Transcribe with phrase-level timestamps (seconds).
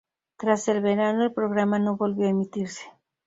[0.35, 2.81] Tras el verano el programa no volvió a emitirse.